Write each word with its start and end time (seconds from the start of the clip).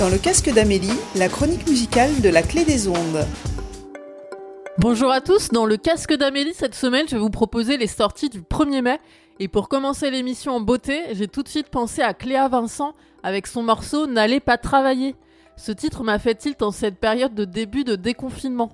Dans 0.00 0.08
le 0.08 0.16
casque 0.16 0.50
d'Amélie, 0.50 0.98
la 1.14 1.28
chronique 1.28 1.68
musicale 1.68 2.22
de 2.22 2.30
la 2.30 2.40
clé 2.40 2.64
des 2.64 2.88
ondes. 2.88 3.26
Bonjour 4.78 5.10
à 5.10 5.20
tous, 5.20 5.50
dans 5.50 5.66
le 5.66 5.76
casque 5.76 6.14
d'Amélie 6.14 6.54
cette 6.54 6.74
semaine, 6.74 7.06
je 7.06 7.16
vais 7.16 7.20
vous 7.20 7.28
proposer 7.28 7.76
les 7.76 7.86
sorties 7.86 8.30
du 8.30 8.40
1er 8.40 8.80
mai. 8.80 8.98
Et 9.40 9.48
pour 9.48 9.68
commencer 9.68 10.10
l'émission 10.10 10.52
en 10.52 10.60
beauté, 10.62 11.02
j'ai 11.12 11.28
tout 11.28 11.42
de 11.42 11.48
suite 11.48 11.68
pensé 11.68 12.00
à 12.00 12.14
Cléa 12.14 12.48
Vincent 12.48 12.94
avec 13.22 13.46
son 13.46 13.62
morceau 13.62 14.06
N'allez 14.06 14.40
pas 14.40 14.56
travailler. 14.56 15.16
Ce 15.58 15.70
titre 15.70 16.02
m'a 16.02 16.18
fait 16.18 16.34
tilt 16.34 16.62
en 16.62 16.70
cette 16.70 16.96
période 16.96 17.34
de 17.34 17.44
début 17.44 17.84
de 17.84 17.94
déconfinement. 17.94 18.70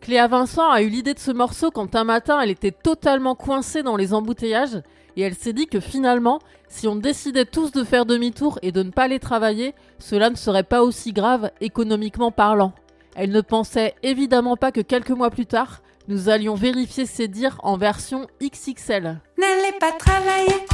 Cléa 0.00 0.26
Vincent 0.26 0.68
a 0.68 0.82
eu 0.82 0.88
l'idée 0.88 1.14
de 1.14 1.20
ce 1.20 1.30
morceau 1.30 1.70
quand 1.70 1.94
un 1.94 2.02
matin 2.02 2.40
elle 2.40 2.50
était 2.50 2.72
totalement 2.72 3.36
coincée 3.36 3.84
dans 3.84 3.96
les 3.96 4.12
embouteillages 4.12 4.82
et 5.16 5.22
elle 5.22 5.34
s'est 5.34 5.52
dit 5.52 5.66
que 5.66 5.80
finalement, 5.80 6.40
si 6.68 6.88
on 6.88 6.96
décidait 6.96 7.44
tous 7.44 7.70
de 7.72 7.84
faire 7.84 8.06
demi-tour 8.06 8.58
et 8.62 8.72
de 8.72 8.82
ne 8.82 8.90
pas 8.90 9.04
aller 9.04 9.18
travailler, 9.18 9.74
cela 9.98 10.30
ne 10.30 10.36
serait 10.36 10.64
pas 10.64 10.82
aussi 10.82 11.12
grave 11.12 11.50
économiquement 11.60 12.32
parlant. 12.32 12.72
Elle 13.14 13.30
ne 13.30 13.40
pensait 13.40 13.94
évidemment 14.02 14.56
pas 14.56 14.72
que 14.72 14.80
quelques 14.80 15.10
mois 15.10 15.30
plus 15.30 15.46
tard, 15.46 15.82
nous 16.08 16.28
allions 16.28 16.54
vérifier 16.54 17.06
ses 17.06 17.28
dires 17.28 17.58
en 17.62 17.76
version 17.76 18.26
XXL. 18.42 19.20
N'allez 19.38 19.78
pas 19.78 19.92
travailler. 19.92 20.66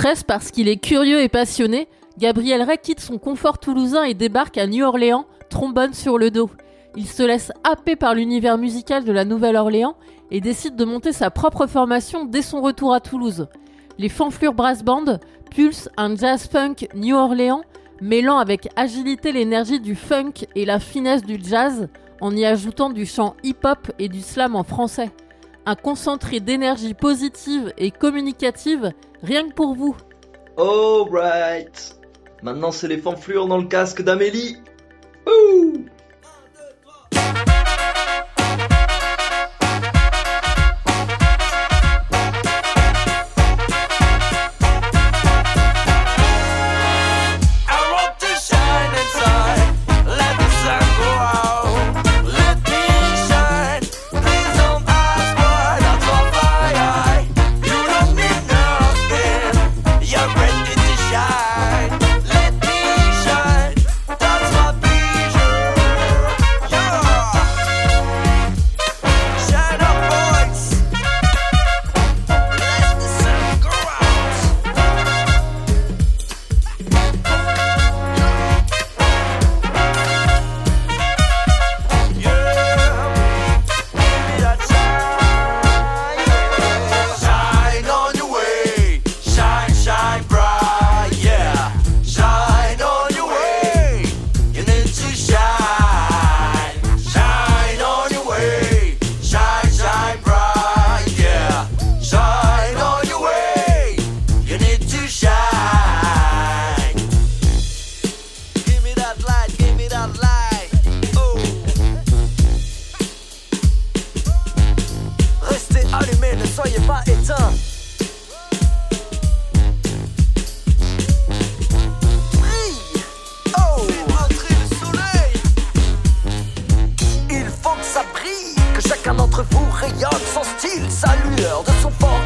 Début 0.00 0.14
2013, 0.14 0.22
parce 0.24 0.50
qu'il 0.50 0.68
est 0.68 0.78
curieux 0.78 1.20
et 1.20 1.28
passionné, 1.28 1.86
Gabriel 2.16 2.62
Ray 2.62 2.78
quitte 2.78 3.00
son 3.00 3.18
confort 3.18 3.58
toulousain 3.58 4.04
et 4.04 4.14
débarque 4.14 4.56
à 4.56 4.66
New 4.66 4.82
Orleans, 4.82 5.26
trombone 5.50 5.92
sur 5.92 6.16
le 6.16 6.30
dos. 6.30 6.48
Il 6.96 7.06
se 7.06 7.22
laisse 7.22 7.52
happer 7.64 7.96
par 7.96 8.14
l'univers 8.14 8.56
musical 8.56 9.04
de 9.04 9.12
la 9.12 9.26
Nouvelle-Orléans 9.26 9.96
et 10.30 10.40
décide 10.40 10.74
de 10.74 10.86
monter 10.86 11.12
sa 11.12 11.30
propre 11.30 11.66
formation 11.66 12.24
dès 12.24 12.40
son 12.40 12.62
retour 12.62 12.94
à 12.94 13.00
Toulouse. 13.00 13.48
Les 13.98 14.08
Fanflures 14.08 14.54
Brass 14.54 14.82
Band 14.82 15.18
pulsent 15.50 15.90
un 15.98 16.16
jazz 16.16 16.48
funk 16.50 16.88
New 16.94 17.16
Orleans, 17.16 17.60
mêlant 18.00 18.38
avec 18.38 18.70
agilité 18.76 19.32
l'énergie 19.32 19.80
du 19.80 19.94
funk 19.94 20.46
et 20.54 20.64
la 20.64 20.80
finesse 20.80 21.24
du 21.24 21.38
jazz, 21.42 21.88
en 22.22 22.34
y 22.34 22.46
ajoutant 22.46 22.88
du 22.88 23.04
chant 23.04 23.36
hip-hop 23.42 23.92
et 23.98 24.08
du 24.08 24.22
slam 24.22 24.56
en 24.56 24.64
français. 24.64 25.10
Un 25.66 25.74
concentré 25.74 26.40
d'énergie 26.40 26.94
positive 26.94 27.74
et 27.76 27.90
communicative 27.90 28.92
Rien 29.22 29.48
que 29.48 29.54
pour 29.54 29.74
vous. 29.74 29.96
Alright. 30.56 31.96
Maintenant, 32.42 32.72
c'est 32.72 32.88
les 32.88 32.98
fanflures 32.98 33.46
dans 33.46 33.58
le 33.58 33.66
casque 33.66 34.02
d'Amélie. 34.02 34.56
Ouh 35.26 35.84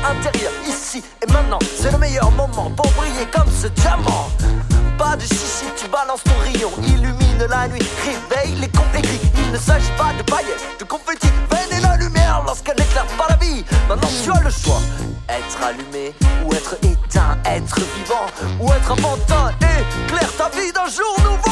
intérieur, 0.04 0.52
ici 0.66 1.02
et 1.22 1.32
maintenant. 1.32 1.58
C'est 1.80 1.90
le 1.90 1.98
meilleur 1.98 2.30
moment 2.32 2.70
pour 2.70 2.90
briller 2.92 3.26
comme 3.32 3.50
ce 3.50 3.68
diamant. 3.68 4.28
Pas 4.98 5.16
de 5.16 5.22
chichi, 5.22 5.66
tu 5.76 5.88
balances 5.88 6.22
ton 6.22 6.38
rayon, 6.42 6.70
illumine 6.82 7.46
la 7.50 7.66
nuit, 7.68 7.82
réveille 8.04 8.54
les 8.60 8.68
cons. 8.68 8.84
Il 9.36 9.52
ne 9.52 9.58
s'agit 9.58 9.90
pas 9.96 10.12
de 10.16 10.22
paillettes, 10.22 10.64
de 10.78 10.84
confetti, 10.84 11.28
veine 11.50 11.78
et 11.78 11.80
la 11.80 11.96
lumière 11.96 12.42
lorsqu'elle 12.46 12.76
n'éclaire 12.76 13.06
pas 13.18 13.26
la 13.28 13.36
vie. 13.36 13.64
Maintenant 13.88 14.08
tu 14.22 14.30
as 14.30 14.40
le 14.40 14.50
choix, 14.50 14.80
être 15.28 15.62
allumé 15.62 16.14
ou 16.44 16.52
être 16.52 16.76
éteint, 16.82 17.38
être 17.44 17.80
vivant 17.96 18.26
ou 18.60 18.72
être 18.72 18.92
un. 18.92 19.50
Éclaire 20.06 20.32
ta 20.36 20.48
vie 20.50 20.72
d'un 20.72 20.88
jour 20.88 21.16
nouveau. 21.24 21.43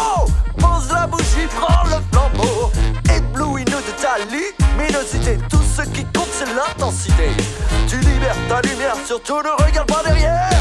Surtout 9.13 9.43
ne 9.43 9.63
regarde 9.63 9.87
pas 9.87 10.03
derrière. 10.05 10.52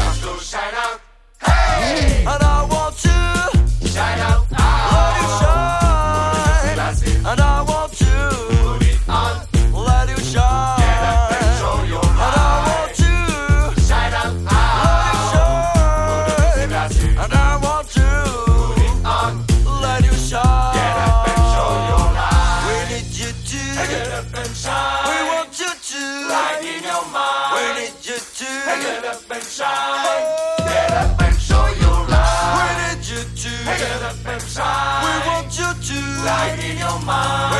妈 37.04 37.51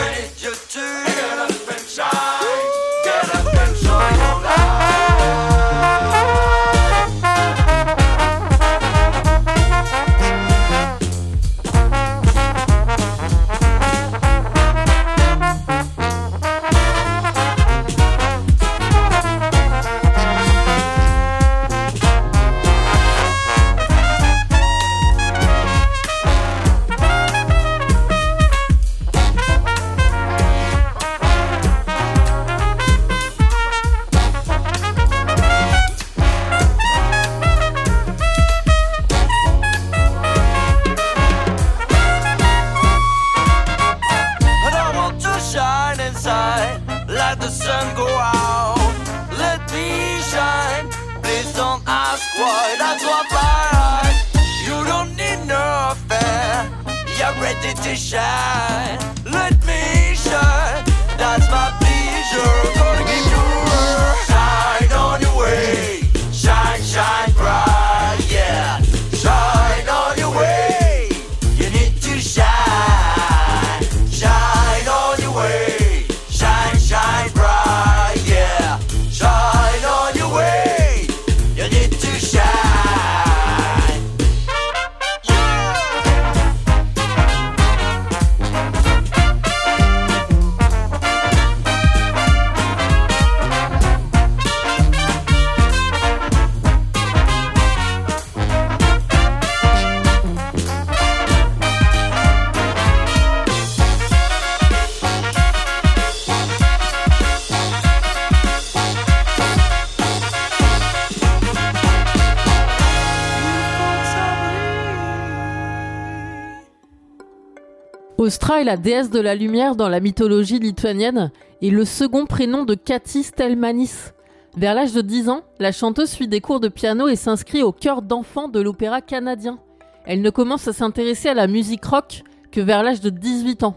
la 118.65 118.77
déesse 118.77 119.11
de 119.11 119.21
la 119.21 119.35
lumière 119.35 119.77
dans 119.77 119.89
la 119.89 120.01
mythologie 120.01 120.59
lituanienne 120.59 121.31
et 121.61 121.71
le 121.71 121.85
second 121.85 122.27
prénom 122.27 122.65
de 122.65 122.75
Kati 122.75 123.23
Stelmanis. 123.23 124.13
Vers 124.57 124.75
l'âge 124.75 124.93
de 124.93 125.01
10 125.01 125.29
ans, 125.29 125.43
la 125.59 125.73
chanteuse 125.73 126.11
suit 126.11 126.29
des 126.29 126.41
cours 126.41 126.61
de 126.61 126.69
piano 126.69 127.09
et 127.09 127.17
s'inscrit 127.17 127.63
au 127.63 127.73
chœur 127.73 128.03
d'enfants 128.03 128.49
de 128.49 128.61
l'opéra 128.61 129.01
canadien. 129.01 129.59
Elle 130.05 130.21
ne 130.23 130.31
commence 130.31 130.69
à 130.69 130.73
s'intéresser 130.73 131.29
à 131.29 131.35
la 131.35 131.47
musique 131.47 131.85
rock 131.85 132.23
que 132.51 132.61
vers 132.61 132.83
l'âge 132.83 133.01
de 133.01 133.11
18 133.11 133.63
ans. 133.65 133.75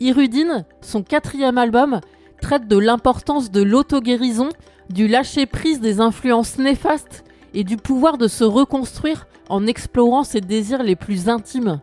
Irudine, 0.00 0.64
son 0.80 1.02
quatrième 1.02 1.58
album, 1.58 2.00
traite 2.40 2.68
de 2.68 2.78
l'importance 2.78 3.50
de 3.50 3.62
l'auto-guérison, 3.62 4.48
du 4.90 5.08
lâcher-prise 5.08 5.80
des 5.80 6.00
influences 6.00 6.58
néfastes 6.58 7.24
et 7.52 7.64
du 7.64 7.76
pouvoir 7.76 8.18
de 8.18 8.28
se 8.28 8.44
reconstruire 8.44 9.26
en 9.48 9.66
explorant 9.66 10.24
ses 10.24 10.40
désirs 10.40 10.82
les 10.82 10.96
plus 10.96 11.28
intimes. 11.28 11.80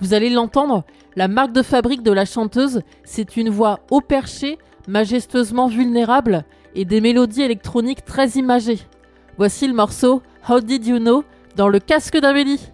Vous 0.00 0.14
allez 0.14 0.30
l'entendre, 0.30 0.84
la 1.16 1.28
marque 1.28 1.52
de 1.52 1.62
fabrique 1.62 2.02
de 2.02 2.12
la 2.12 2.24
chanteuse, 2.24 2.82
c'est 3.04 3.36
une 3.36 3.48
voix 3.48 3.80
haut 3.90 4.00
perchée, 4.00 4.58
majestueusement 4.88 5.68
vulnérable 5.68 6.44
et 6.74 6.84
des 6.84 7.00
mélodies 7.00 7.42
électroniques 7.42 8.04
très 8.04 8.30
imagées. 8.30 8.80
Voici 9.38 9.66
le 9.66 9.74
morceau 9.74 10.22
How 10.48 10.60
Did 10.60 10.86
You 10.86 10.98
Know 10.98 11.24
dans 11.56 11.68
le 11.68 11.78
casque 11.78 12.18
d'Amélie. 12.18 12.70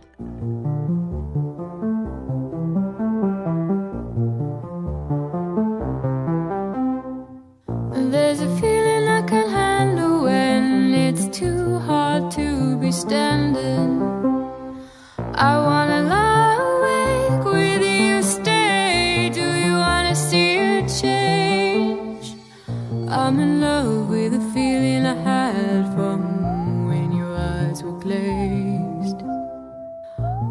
I'm 23.30 23.38
in 23.38 23.60
love 23.60 24.08
with 24.08 24.32
the 24.32 24.40
feeling 24.52 25.06
I 25.06 25.14
had 25.14 25.94
from 25.94 26.88
when 26.88 27.12
your 27.12 27.36
eyes 27.36 27.80
were 27.80 27.96
glazed. 28.00 29.22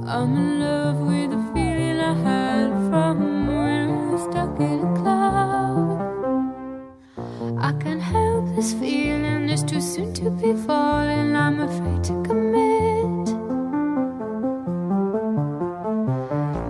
I'm 0.07 0.31
in 0.37 0.61
love 0.61 0.97
with 0.99 1.31
the 1.31 1.43
feeling 1.53 1.99
I 1.99 2.13
had 2.13 2.69
from 2.89 3.47
when 3.47 3.85
we 3.97 4.11
were 4.11 4.31
stuck 4.31 4.57
in 4.61 4.79
a 4.79 4.93
cloud. 4.97 5.99
I 7.59 7.73
can't 7.81 8.01
help 8.01 8.45
this 8.55 8.71
feeling, 8.71 9.49
it's 9.49 9.63
too 9.63 9.81
soon 9.81 10.13
to 10.13 10.29
be 10.29 10.53
falling. 10.65 11.35
I'm 11.35 11.59
afraid 11.59 12.01
to 12.05 12.13
commit. 12.23 13.25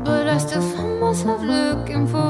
But 0.04 0.28
I 0.28 0.40
still 0.40 0.64
find 0.74 1.00
myself 1.00 1.44
looking 1.44 2.08
for 2.08 2.29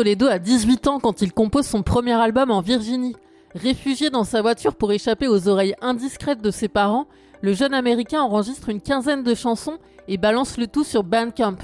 Toledo 0.00 0.28
a 0.28 0.38
18 0.38 0.86
ans 0.86 0.98
quand 0.98 1.20
il 1.20 1.30
compose 1.30 1.66
son 1.66 1.82
premier 1.82 2.14
album 2.14 2.50
en 2.50 2.62
Virginie. 2.62 3.16
Réfugié 3.54 4.08
dans 4.08 4.24
sa 4.24 4.40
voiture 4.40 4.74
pour 4.74 4.92
échapper 4.92 5.28
aux 5.28 5.46
oreilles 5.46 5.74
indiscrètes 5.82 6.40
de 6.40 6.50
ses 6.50 6.68
parents, 6.68 7.06
le 7.42 7.52
jeune 7.52 7.74
américain 7.74 8.22
enregistre 8.22 8.70
une 8.70 8.80
quinzaine 8.80 9.22
de 9.22 9.34
chansons 9.34 9.76
et 10.08 10.16
balance 10.16 10.56
le 10.56 10.68
tout 10.68 10.84
sur 10.84 11.04
Bandcamp. 11.04 11.58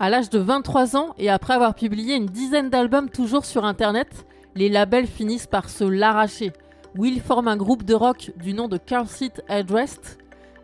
À 0.00 0.10
l'âge 0.10 0.28
de 0.28 0.40
23 0.40 0.96
ans 0.96 1.14
et 1.18 1.30
après 1.30 1.54
avoir 1.54 1.76
publié 1.76 2.16
une 2.16 2.26
dizaine 2.26 2.68
d'albums 2.68 3.10
toujours 3.10 3.44
sur 3.44 3.64
internet, 3.64 4.26
les 4.56 4.68
labels 4.68 5.06
finissent 5.06 5.46
par 5.46 5.70
se 5.70 5.84
l'arracher. 5.84 6.52
Will 6.98 7.20
forme 7.20 7.46
un 7.46 7.56
groupe 7.56 7.84
de 7.84 7.94
rock 7.94 8.32
du 8.42 8.54
nom 8.54 8.66
de 8.66 8.76
Car 8.76 9.08
Seat 9.08 9.40
Headrest. 9.48 10.18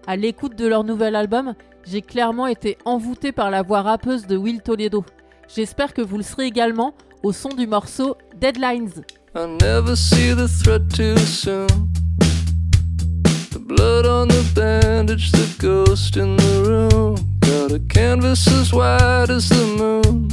À 0.08 0.16
l'écoute 0.16 0.56
de 0.56 0.66
leur 0.66 0.82
nouvel 0.82 1.14
album, 1.14 1.54
j'ai 1.84 2.02
clairement 2.02 2.48
été 2.48 2.76
envoûté 2.84 3.30
par 3.30 3.52
la 3.52 3.62
voix 3.62 3.82
rappeuse 3.82 4.26
de 4.26 4.36
Will 4.36 4.62
Toledo. 4.62 5.04
J'espère 5.54 5.94
que 5.94 6.02
vous 6.02 6.18
le 6.18 6.22
serez 6.22 6.46
également 6.46 6.94
au 7.22 7.32
son 7.32 7.48
du 7.48 7.66
morceau 7.66 8.16
Deadlines. 8.38 9.02
I 9.34 9.46
never 9.60 9.96
see 9.96 10.34
the 10.34 10.46
threat 10.46 10.82
too 10.90 11.16
soon. 11.18 11.66
The 13.50 13.58
blood 13.58 14.04
on 14.04 14.28
the 14.28 14.44
bandage, 14.54 15.32
the 15.32 15.48
ghost 15.58 16.16
in 16.16 16.36
the 16.36 16.62
room. 16.66 17.16
Got 17.40 17.72
a 17.72 17.80
canvas 17.88 18.46
as 18.46 18.72
white 18.74 19.30
as 19.30 19.48
the 19.48 19.64
moon. 19.78 20.28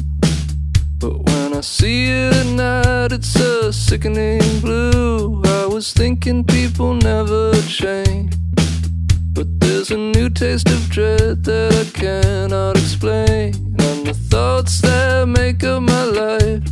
But 1.00 1.30
when 1.30 1.54
I 1.54 1.62
see 1.62 2.08
it 2.08 2.34
at 2.34 2.48
night, 2.48 3.14
it's 3.14 3.36
a 3.38 3.72
sickening 3.72 4.42
blue. 4.60 5.42
I 5.46 5.66
was 5.66 5.94
thinking 5.94 6.44
people 6.44 6.94
never 6.94 7.54
change. 7.68 8.34
But 9.34 9.48
there's 9.62 9.92
a 9.92 9.98
new 9.98 10.30
taste 10.30 10.70
of 10.70 10.90
dread 10.90 11.46
that 11.46 11.74
I 11.74 11.86
cannot 11.98 12.78
explain. 12.78 13.65
The 14.06 14.14
thoughts 14.14 14.82
that 14.82 15.28
make 15.28 15.64
up 15.64 15.82
my 15.82 16.04
life 16.04 16.64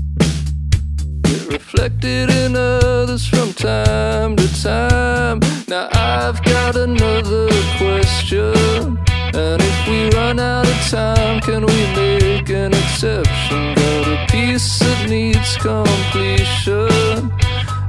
get 1.23 1.47
reflected 1.47 2.29
in 2.29 2.55
others 2.55 3.25
from 3.25 3.51
time 3.53 4.35
to 4.35 4.61
time. 4.61 5.39
Now 5.67 5.89
I've 5.93 6.43
got 6.43 6.75
another 6.75 7.49
question. 7.79 8.99
And 9.33 9.59
if 9.59 9.87
we 9.87 10.11
run 10.11 10.39
out 10.39 10.67
of 10.67 10.79
time, 10.91 11.41
can 11.41 11.65
we 11.65 11.79
make 11.95 12.49
an 12.51 12.71
exception? 12.71 13.73
Got 13.73 14.07
a 14.09 14.27
piece 14.29 14.77
that 14.77 15.09
needs 15.09 15.57
completion. 15.57 17.31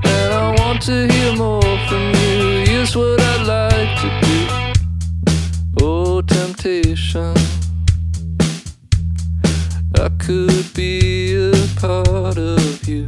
And 0.04 0.32
I 0.32 0.54
want 0.58 0.80
to 0.88 1.06
hear 1.12 1.36
more 1.36 1.60
from 1.86 2.14
you. 2.14 2.64
Here's 2.64 2.96
what 2.96 3.20
I'd 3.20 3.46
like 3.46 3.92
to 4.00 4.08
do. 4.24 5.84
Oh, 5.84 6.22
temptation. 6.22 7.53
I 10.04 10.10
could 10.18 10.74
be 10.74 11.34
a 11.34 11.80
part 11.80 12.36
of 12.36 12.86
you. 12.86 13.06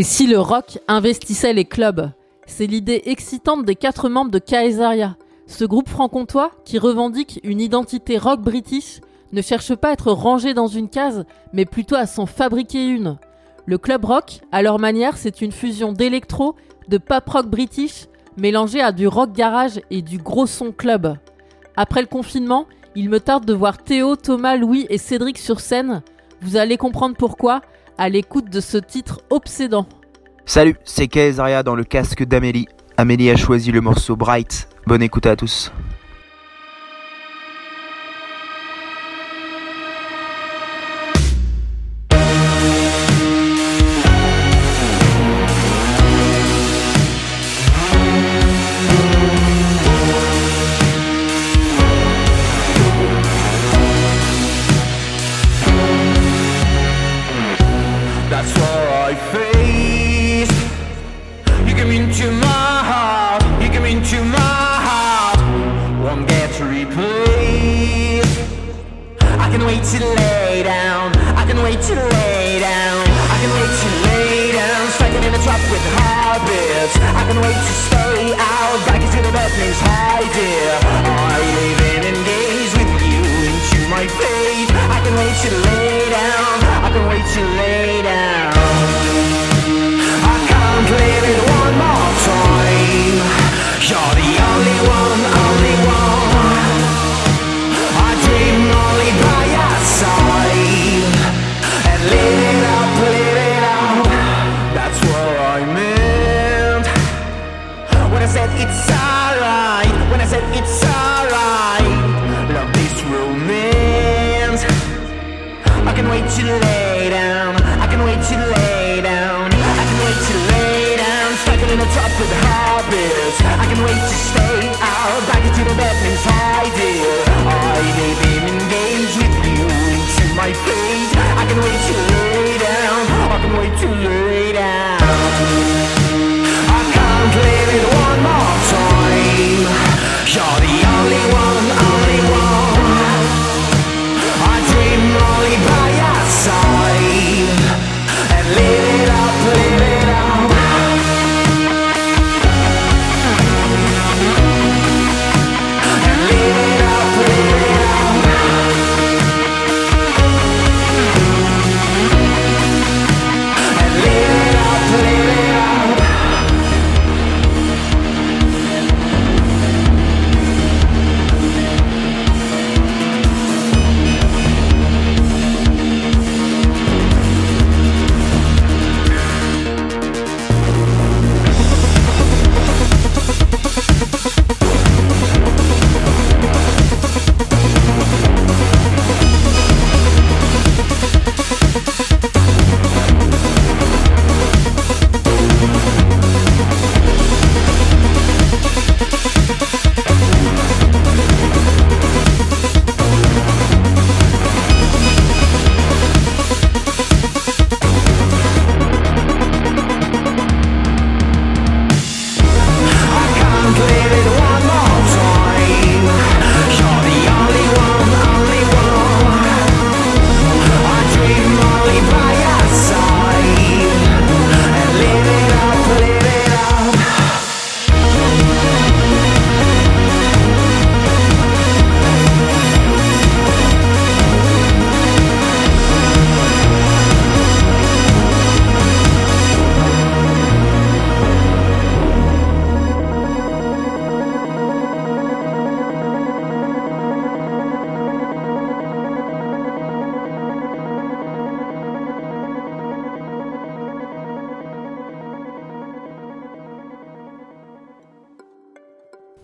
Et 0.00 0.02
si 0.02 0.26
le 0.26 0.40
rock 0.40 0.78
investissait 0.88 1.52
les 1.52 1.66
clubs? 1.66 2.10
C'est 2.46 2.66
l'idée 2.66 3.02
excitante 3.04 3.66
des 3.66 3.74
quatre 3.74 4.08
membres 4.08 4.30
de 4.30 4.38
Caesaria. 4.38 5.18
Ce 5.46 5.66
groupe 5.66 5.90
franc-comtois, 5.90 6.52
qui 6.64 6.78
revendique 6.78 7.38
une 7.44 7.60
identité 7.60 8.16
rock 8.16 8.40
british, 8.40 9.02
ne 9.32 9.42
cherche 9.42 9.74
pas 9.74 9.90
à 9.90 9.92
être 9.92 10.10
rangé 10.10 10.54
dans 10.54 10.68
une 10.68 10.88
case, 10.88 11.26
mais 11.52 11.66
plutôt 11.66 11.96
à 11.96 12.06
s'en 12.06 12.24
fabriquer 12.24 12.86
une. 12.86 13.18
Le 13.66 13.76
club 13.76 14.06
rock, 14.06 14.40
à 14.52 14.62
leur 14.62 14.78
manière, 14.78 15.18
c'est 15.18 15.42
une 15.42 15.52
fusion 15.52 15.92
d'électro, 15.92 16.56
de 16.88 16.96
pop 16.96 17.28
rock 17.28 17.48
british, 17.48 18.06
mélangée 18.38 18.80
à 18.80 18.92
du 18.92 19.06
rock 19.06 19.32
garage 19.32 19.82
et 19.90 20.00
du 20.00 20.16
gros 20.16 20.46
son 20.46 20.72
club. 20.72 21.14
Après 21.76 22.00
le 22.00 22.06
confinement, 22.06 22.64
il 22.96 23.10
me 23.10 23.20
tarde 23.20 23.44
de 23.44 23.52
voir 23.52 23.76
Théo, 23.76 24.16
Thomas, 24.16 24.56
Louis 24.56 24.86
et 24.88 24.96
Cédric 24.96 25.36
sur 25.36 25.60
scène. 25.60 26.00
Vous 26.40 26.56
allez 26.56 26.78
comprendre 26.78 27.16
pourquoi, 27.18 27.60
à 28.00 28.08
l'écoute 28.08 28.48
de 28.48 28.60
ce 28.60 28.78
titre 28.78 29.20
obsédant. 29.28 29.86
Salut, 30.46 30.74
c'est 30.84 31.06
Kay 31.06 31.32
Zaria 31.32 31.62
dans 31.62 31.74
le 31.74 31.84
casque 31.84 32.24
d'Amélie. 32.24 32.66
Amélie 32.96 33.30
a 33.30 33.36
choisi 33.36 33.72
le 33.72 33.82
morceau 33.82 34.16
Bright. 34.16 34.68
Bonne 34.86 35.02
écoute 35.02 35.26
à 35.26 35.36
tous. 35.36 35.70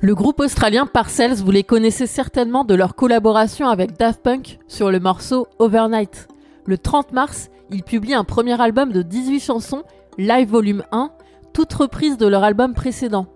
Le 0.07 0.15
groupe 0.15 0.39
australien 0.39 0.87
Parcells, 0.87 1.43
vous 1.43 1.51
les 1.51 1.65
connaissez 1.65 2.07
certainement 2.07 2.63
de 2.63 2.77
leur 2.77 2.95
collaboration 2.95 3.69
avec 3.69 3.99
Daft 3.99 4.23
Punk 4.23 4.61
sur 4.69 4.93
le 4.93 5.01
morceau 5.01 5.49
Overnight. 5.59 6.29
Le 6.65 6.79
30 6.79 7.11
mars, 7.11 7.51
ils 7.73 7.83
publient 7.83 8.15
un 8.15 8.23
premier 8.23 8.61
album 8.61 8.93
de 8.93 9.03
18 9.03 9.41
chansons, 9.41 9.83
Live 10.17 10.49
Volume 10.49 10.85
1, 10.93 11.11
toutes 11.53 11.73
reprises 11.73 12.19
de 12.19 12.29
leur 12.29 12.45
album 12.45 12.73
précédent. 12.73 13.27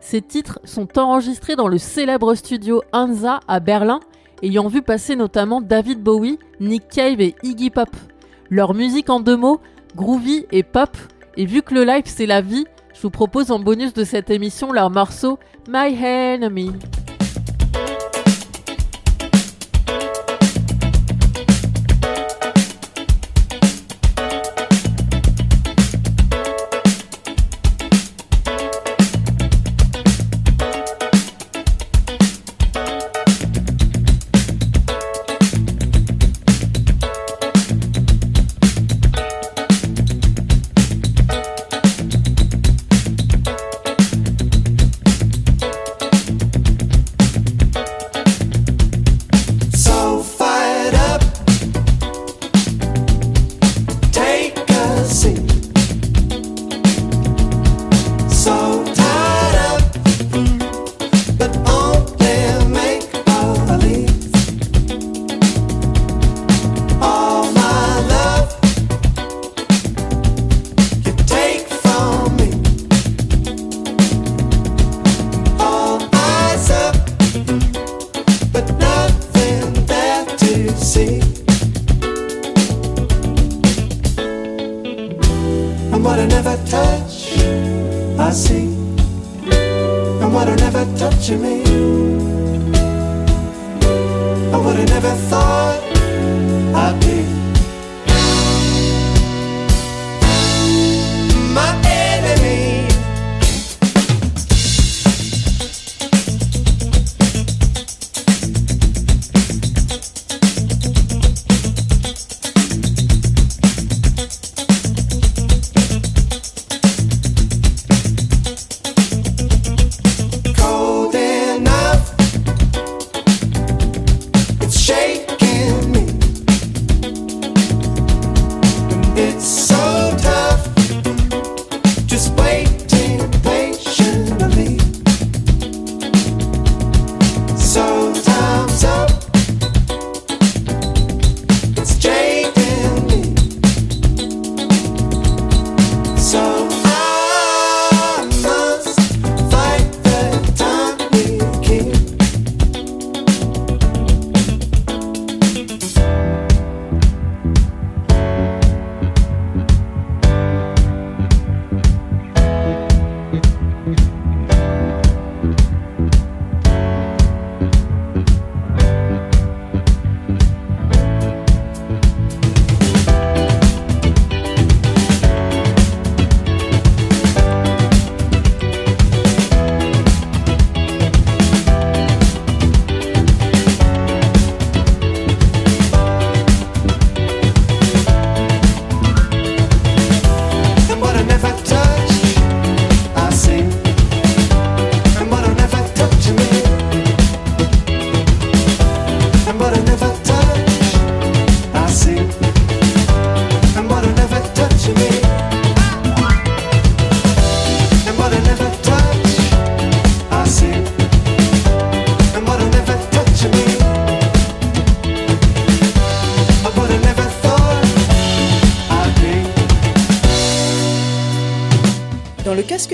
Ces 0.00 0.20
titres 0.20 0.60
sont 0.64 0.98
enregistrés 0.98 1.56
dans 1.56 1.66
le 1.66 1.78
célèbre 1.78 2.34
studio 2.34 2.82
Hansa 2.92 3.40
à 3.48 3.58
Berlin, 3.58 4.00
ayant 4.42 4.68
vu 4.68 4.82
passer 4.82 5.16
notamment 5.16 5.62
David 5.62 6.02
Bowie, 6.02 6.38
Nick 6.60 6.88
Cave 6.88 7.22
et 7.22 7.36
Iggy 7.42 7.70
Pop. 7.70 7.88
Leur 8.50 8.74
musique 8.74 9.08
en 9.08 9.20
deux 9.20 9.38
mots, 9.38 9.62
groovy 9.96 10.44
et 10.52 10.62
pop, 10.62 10.94
et 11.38 11.46
vu 11.46 11.62
que 11.62 11.72
le 11.72 11.84
live 11.84 12.04
c'est 12.04 12.26
la 12.26 12.42
vie, 12.42 12.66
je 12.98 13.02
vous 13.04 13.10
propose 13.10 13.52
en 13.52 13.60
bonus 13.60 13.92
de 13.92 14.02
cette 14.02 14.28
émission 14.28 14.72
leur 14.72 14.90
morceau 14.90 15.38
My 15.68 15.96
Enemy. 16.04 16.72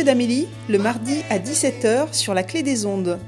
D'Amélie, 0.03 0.49
le 0.69 0.79
mardi 0.79 1.23
à 1.31 1.39
17h 1.39 2.13
sur 2.13 2.35
la 2.35 2.43
clé 2.43 2.63
des 2.63 2.85
ondes. 2.85 3.19